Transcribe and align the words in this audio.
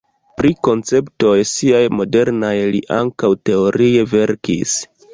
Pri 0.39 0.53
konceptoj 0.67 1.35
siaj 1.51 1.83
modernaj 1.99 2.51
li 2.73 2.83
ankaŭ 2.99 3.33
teorie 3.51 4.11
verkis. 4.19 4.79